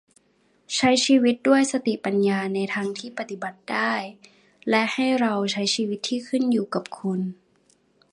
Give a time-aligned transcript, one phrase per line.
[0.75, 3.93] ใช้ชีวิตด้วยสติปัญญาในทางที่ปฏิบัติได้
[4.69, 7.21] และให้เราใช้ชีวิตที่ขึ้นอยู่กับคุณ